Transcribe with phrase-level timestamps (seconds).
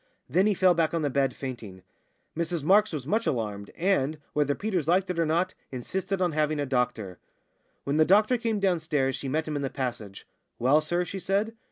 [0.27, 1.83] Then he fell back on the bed fainting.
[2.35, 6.59] Mrs Marks was much alarmed, and whether Peters liked it or not insisted on having
[6.59, 7.19] a doctor.
[7.83, 10.25] When the doctor came downstairs she met him in the passage.
[10.57, 11.53] "Well, sir?" she said.